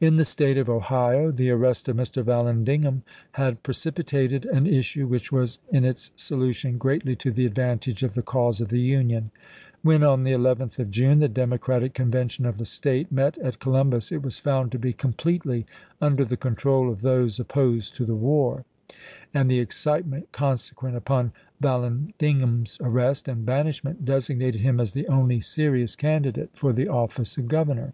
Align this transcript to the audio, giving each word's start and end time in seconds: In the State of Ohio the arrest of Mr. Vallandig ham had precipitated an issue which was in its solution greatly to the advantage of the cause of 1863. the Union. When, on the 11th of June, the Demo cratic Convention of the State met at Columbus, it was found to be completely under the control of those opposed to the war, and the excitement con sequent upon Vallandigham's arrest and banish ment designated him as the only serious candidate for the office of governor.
In 0.00 0.16
the 0.16 0.24
State 0.24 0.56
of 0.56 0.70
Ohio 0.70 1.30
the 1.30 1.50
arrest 1.50 1.86
of 1.86 1.94
Mr. 1.98 2.24
Vallandig 2.24 2.84
ham 2.84 3.02
had 3.32 3.62
precipitated 3.62 4.46
an 4.46 4.66
issue 4.66 5.06
which 5.06 5.30
was 5.30 5.58
in 5.70 5.84
its 5.84 6.10
solution 6.16 6.78
greatly 6.78 7.14
to 7.16 7.30
the 7.30 7.44
advantage 7.44 8.02
of 8.02 8.14
the 8.14 8.22
cause 8.22 8.62
of 8.62 8.68
1863. 8.68 8.78
the 8.78 8.92
Union. 9.02 9.30
When, 9.82 10.02
on 10.02 10.24
the 10.24 10.30
11th 10.30 10.78
of 10.78 10.90
June, 10.90 11.18
the 11.18 11.28
Demo 11.28 11.58
cratic 11.58 11.92
Convention 11.92 12.46
of 12.46 12.56
the 12.56 12.64
State 12.64 13.12
met 13.12 13.36
at 13.40 13.58
Columbus, 13.58 14.10
it 14.10 14.22
was 14.22 14.38
found 14.38 14.72
to 14.72 14.78
be 14.78 14.94
completely 14.94 15.66
under 16.00 16.24
the 16.24 16.38
control 16.38 16.90
of 16.90 17.02
those 17.02 17.38
opposed 17.38 17.94
to 17.96 18.06
the 18.06 18.16
war, 18.16 18.64
and 19.34 19.50
the 19.50 19.60
excitement 19.60 20.32
con 20.32 20.56
sequent 20.56 20.96
upon 20.96 21.30
Vallandigham's 21.60 22.78
arrest 22.80 23.28
and 23.28 23.44
banish 23.44 23.84
ment 23.84 24.02
designated 24.06 24.62
him 24.62 24.80
as 24.80 24.94
the 24.94 25.06
only 25.08 25.40
serious 25.42 25.94
candidate 25.94 26.48
for 26.54 26.72
the 26.72 26.88
office 26.88 27.36
of 27.36 27.48
governor. 27.48 27.92